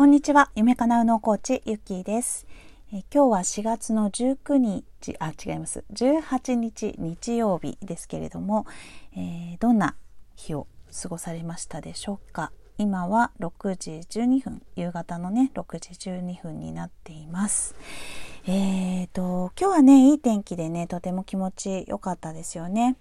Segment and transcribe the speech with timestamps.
[0.00, 0.50] こんにちは。
[0.54, 2.46] 夢かなうのコーチ、ゆっきーです。
[2.90, 5.84] え今日は4月の19日、あ、違います。
[5.92, 8.64] 18日日曜日ですけれども、
[9.14, 9.96] えー、どんな
[10.36, 10.66] 日を
[11.02, 12.50] 過ごされましたでしょうか？
[12.78, 13.90] 今は6時
[14.20, 17.74] 12分、夕方のね、6時12分になっています。
[18.46, 22.96] えーと、今日はね、いい天気でね、とても気持ちよかったですよね。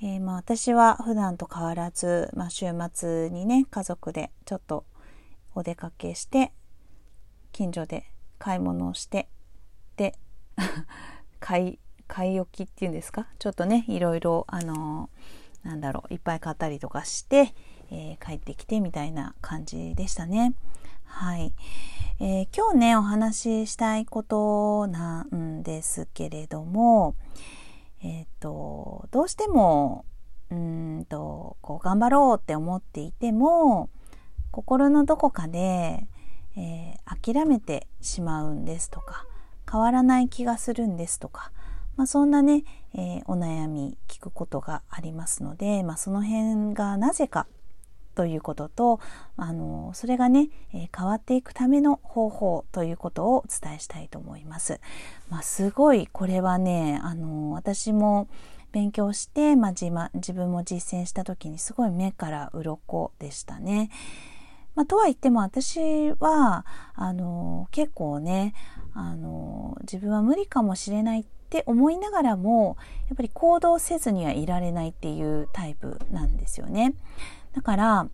[0.00, 4.84] えー、まあ、私は普段と変わらず、まあ、週末にね家族でちょっと
[5.58, 6.52] お出かけして
[7.50, 8.04] 近所で
[8.38, 9.28] 買い物をして
[9.96, 10.16] で
[11.40, 13.26] 買い買い置きっていうんですか？
[13.40, 17.54] ちょっとねいろいろあのー、なんだろういっぱい買ったりとかして、
[17.90, 20.54] えー、帰ってきてみたいな感じでしたね。
[21.02, 21.52] はい、
[22.20, 27.16] えー、今日ねお話ししたいことなんですけれども、
[28.00, 30.04] えっ、ー、とどうしても
[30.50, 33.90] うんとこう頑張ろうって思っていても
[34.50, 36.06] 心のどこかで、
[36.56, 39.26] えー、諦めてしまうんですとか
[39.70, 41.52] 変わらない気がするんですとか、
[41.96, 42.64] まあ、そんなね、
[42.94, 47.46] えー、お悩み聞くことがありますので、まあ、その辺がなぜか
[48.14, 49.00] ということと
[49.36, 54.80] あのそれがね、え、変わっていくための方法ということをお伝えしたいと思います。
[55.28, 58.26] まあ、すごいこれはねあの私も
[58.72, 63.90] 勉強して、まあ、自自分も実践した時にすごい目から鱗でしたね。
[64.78, 68.54] まあ、とは言っても私はあの結構ね
[68.94, 72.76] あの自分は無理かもしれないって思いながらも
[73.08, 76.94] やっぱり行動せずにはいられないっていうタイプなんですよね。
[77.56, 78.08] だから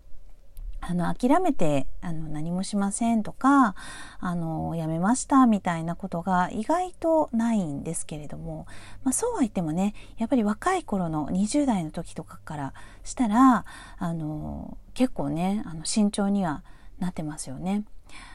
[0.86, 3.74] あの諦めてあの何もしませんとか
[4.20, 8.66] あのやめましたみたいなことが意外とないんですけれども、
[9.02, 13.64] まあ、そうは言ってもねやっぱり若い頃の20代の時とかからしたら
[13.98, 16.62] あの結構ねあの慎重には
[16.98, 17.84] なってますよね。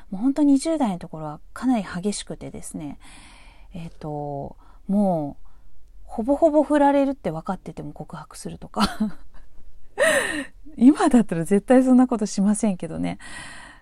[0.09, 2.97] もう本当20代のところはかなり激しくてですね
[3.73, 5.50] えっ、ー、ともう
[6.03, 9.15] ほぼほぼ振られるって分かってても告白するとか
[10.77, 13.17] 今だったら絶対そんなことしませんけどね。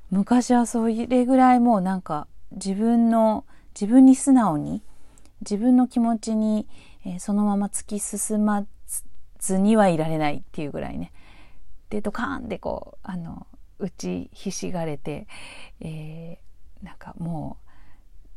[0.10, 3.46] 昔はそれぐらいもうなんか自分の
[3.80, 4.82] 自分に素直に
[5.42, 6.68] 自分の気持ちに、
[7.06, 8.66] えー、そのまま突き進ま
[9.40, 11.12] ずにはいられないっていうぐらいね。
[11.90, 13.48] でドカーンってこうあの
[13.80, 15.28] 打ちひしがれて、
[15.80, 17.58] えー、なんかも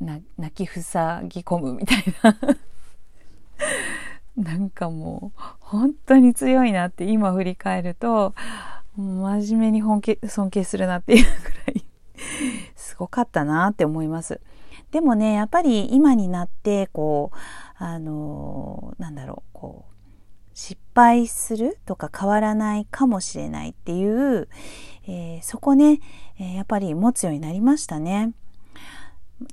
[0.01, 0.23] う泣
[0.55, 2.37] きふさぎ込むみたいな。
[4.37, 5.41] なんかもう
[5.71, 8.35] 本当に強いなって今振り返ると
[8.97, 11.85] 真面目に本気尊敬するなっていうぐらい
[12.75, 14.41] すごかったなって思います。
[14.91, 17.37] でもねやっぱり今になってこう
[17.77, 19.91] あのなんだろうこう
[20.55, 24.49] 失敗するとか変わらないかもしれないっていう、
[25.07, 26.01] えー、そこね、
[26.41, 28.33] え、やっぱり持つようになりましたね。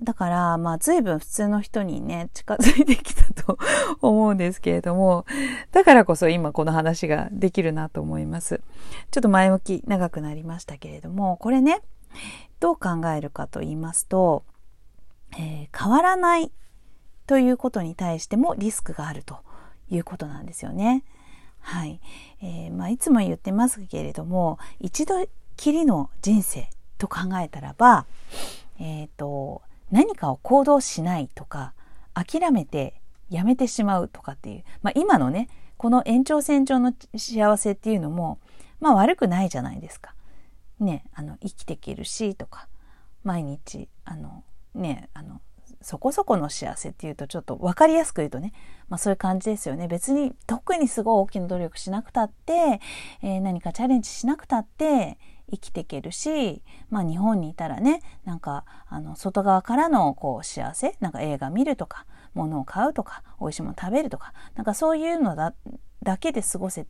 [0.02, 3.58] だから、まあ、随分普通の人にね、近づいてきたと
[4.02, 5.26] 思うんですけれども、
[5.72, 8.62] だからこそ今この話ができるなと思います。
[9.12, 11.82] ちょっと前向き長くなりましたけれども、これね、
[12.60, 14.44] どう考えるかと言いますと、
[15.38, 16.52] えー、変わらない
[17.26, 19.40] ということに対してもリスクがあると
[19.90, 21.04] いうことなんですよね。
[21.60, 22.00] はい。
[22.42, 25.28] えー、まあ、いつも言ってますけれども、一度
[25.58, 28.06] きりの人生と考えたらば、
[28.80, 29.62] えっ、ー、と、
[29.92, 31.74] 何かを行動しないとか
[32.14, 38.40] 諦めてやめてしまうとかっていう、まあ、今のねこの延長線上の幸せっていうのも
[38.80, 40.14] まあ悪くないじゃないですか。
[40.80, 42.68] ねあの生きていけるしとか
[43.24, 44.44] 毎日あの
[44.76, 45.42] ねあの
[45.82, 48.54] そこそこの幸せっていうとちょっと分かりやすく言うとね、
[48.90, 52.80] まあ、そういう感じですよね別に特にすごい大きな努力しなくたって、
[53.22, 55.18] えー、何かチャレンジしなくたって
[55.50, 65.54] 生きていけるし、まあ日本にいたらね、なんかあの外側からのこう幸せ、なんか映画見るとか、物を買うとか、美味しいもの食べるとか、なんかそういうのだ
[66.04, 66.86] だけで過ごせ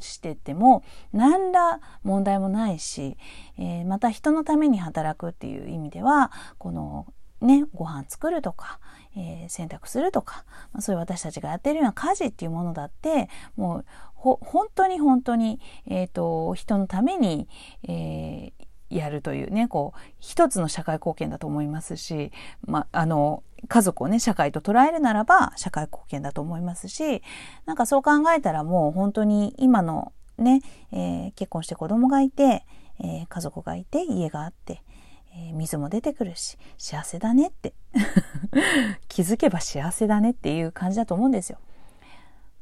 [0.00, 3.16] してても何ら問題もないし、
[3.58, 7.06] えー、また人のために働くっていう意味ではこの
[7.40, 8.80] ねご飯作るとか、
[9.16, 13.84] えー、洗濯するとか、まあ、そういう私たちがやってるような家事っていうものだってもう
[14.20, 17.48] 本当に本当に、えーと、人のために、
[17.88, 22.32] えー、やるというねこう一つの社会貢献だと思いますし、
[22.66, 27.22] まあ、の家族をね社会と捉えるならば社会貢献だと思いますし
[27.66, 30.60] なんかそう考えたらもう本当に今のね、
[30.92, 32.64] えー、結婚して子供がいて、
[32.98, 34.82] えー、家族がいて家があって、
[35.36, 37.74] え、水も出てくるし幸せだねって
[39.08, 41.58] 気づけば幸せだねっていう感じだと思うんですよ。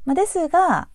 [0.05, 0.89] まあ、ですが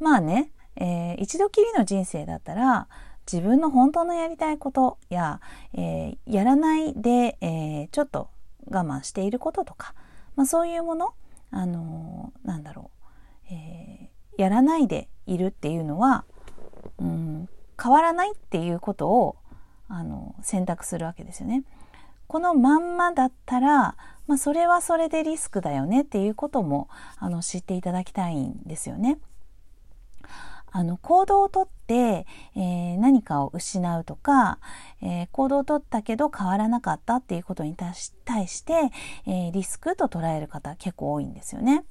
[0.00, 2.88] まあね、えー、一度きりの人生だったら
[3.30, 5.40] 自分の本当のやりたいことや、
[5.74, 8.30] えー、やらないで、えー、ちょっと
[8.68, 9.94] 我慢していることとか、
[10.34, 11.14] まあ、そういうもの、
[11.50, 12.90] あのー、なんだろ
[13.50, 16.24] う、え、やらないでいるっていうのは、
[16.98, 17.48] うん、
[17.80, 19.36] 変わらないっていうことを
[19.88, 21.64] あの選択するわけですよね。
[22.26, 23.96] このまんまだったら、
[24.28, 26.88] まあ、それはそれでリスクだよねっていうことも
[27.18, 29.18] あの知っていただきたいんですよね。
[30.70, 32.26] あの行動をとって、
[32.56, 34.58] えー、何かを失うとか、
[35.02, 38.74] えー、行動をとったけど変わらなかったっていうことに対して、
[39.26, 41.84] えー、リスクと捉える方結構多いんですよね。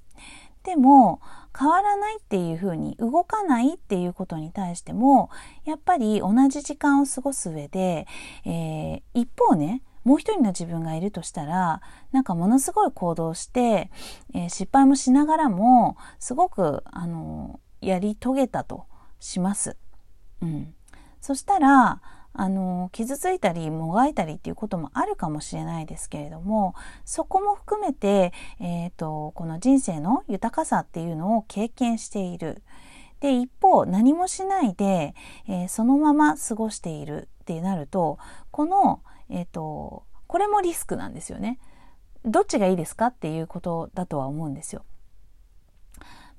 [0.63, 1.21] でも
[1.57, 5.29] 変わらないっていうふうに動かないっていうことに対しても
[5.65, 8.07] やっぱり同じ時間を過ごす上で、
[8.45, 13.89] え一方ねもう一人の自分がいるとしたらなんかものすごい行動して、
[14.33, 18.85] え失敗もしながらもすごくあのやり遂げたと
[19.19, 19.77] します。
[20.41, 20.73] うん、
[21.21, 28.31] そしたらあの傷ついたりもがいたりっていうこともあるかもしれないですけれどもそこも含めて、
[28.61, 32.61] えーと、この人生の豊かさっていうのを経験している。
[33.19, 35.13] で一方何もしないで、
[35.49, 38.17] えー、そのまま過ごしているってなると
[38.51, 41.59] この、えーとこれもリスクなんですよね。
[42.23, 44.85] どっちがいいですかっていうことだとは思うんですよ。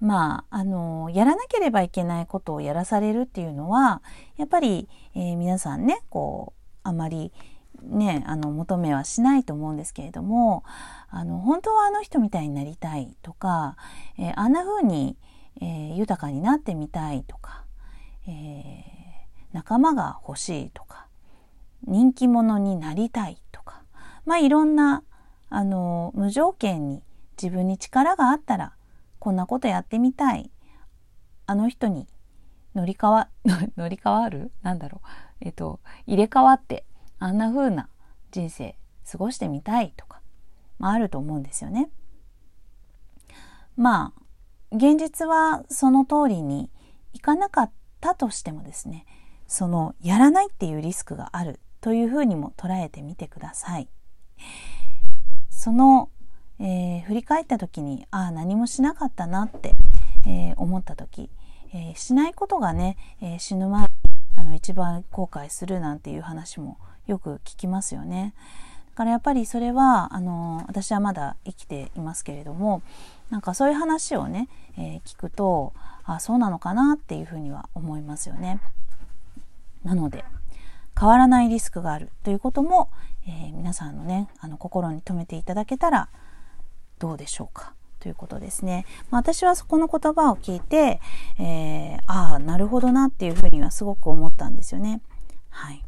[0.01, 4.03] まあ、あの、やらなければいけないことをやらされるっていうのは、
[4.37, 7.33] やっぱり、えー、皆さんね、こう、あまり、
[7.83, 10.65] ね、あの、求めはしないと思うんですけれども、
[11.09, 13.77] あの、本当はあの人みたいになりたいとか、
[14.19, 15.17] えー、あんな風に、
[15.61, 17.65] えー、豊かになってみたいとか、
[18.27, 18.85] え
[19.53, 21.07] 仲間が欲しいとか、
[21.87, 23.83] 人気者になりたいとか、
[24.25, 25.03] まあ、いろんな、
[25.49, 27.03] あの、無条件に
[27.41, 28.75] 自分に力があったら、
[29.21, 30.51] こんなことやってみたい
[31.47, 32.09] あの人に
[32.75, 33.29] 乗り換わ
[33.77, 34.51] 乗り換わる？
[34.63, 35.09] なんだろう？
[35.41, 36.85] えっと入れ替わって
[37.19, 37.89] あんな風な
[38.33, 38.77] 人生
[39.11, 40.21] 過ごしてみたいとか、
[40.79, 41.91] まあ、あると思うんですよね。
[43.77, 46.71] まあ現実はその通りに
[47.13, 49.05] いかなかったとしてもですね
[49.47, 53.89] そのやらないっていうリスクがあるというふうにも捉えてみてください。
[55.51, 56.09] その
[56.61, 59.73] えー、振り返った時にああ何もしなかったなって、
[60.27, 61.31] えー、思った時、
[61.73, 63.87] えー、しないことがね、え死ぬ前
[64.37, 66.77] あの一番後悔するなんていう話も
[67.07, 68.35] よく聞きますよね。
[68.91, 72.83] だからやっぱりそれはあの私はまだ生きていますけれども
[73.31, 75.73] なんかそういう話をね、え聞くと
[76.05, 78.61] あそうなのかなっていうふうには思いますよね。
[79.83, 80.25] なので
[80.99, 82.91] 変わらないリスクがあるということも、
[83.27, 86.09] え皆さんのねあの心に留めていただけたら
[87.01, 87.75] どうでしょうか？
[87.99, 88.87] ということですね。
[89.11, 91.01] まあ、私はそこの言葉を聞いて、
[91.39, 95.03] えー、ああ、なるほどなっていうふうにはすごく思ったんですよね。
[95.49, 95.83] はい。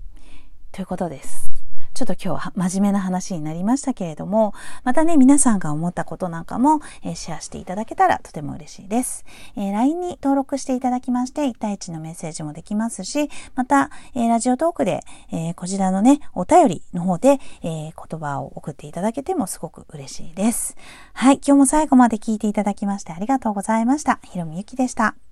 [0.72, 1.51] ということです。
[1.94, 9.24] ちょっと今日は真面目な話になりましたけれども、またね、皆さんが思ったことなんかも、えー、シェアしていただけたらとても嬉しいです。
[9.56, 15.00] えー、LINE に登録していただきまして、1対1のメッセージもできますし、また、えー、ラジオトークで、
[15.32, 20.76] えこちらのね、お便りの方で、え言葉を送っていただけてもすごく嬉しいです。
[21.12, 24.18] はい、今日も最後まで聞いていただきましてありがとうございました。
[24.24, 25.31] ひろみゆきでした。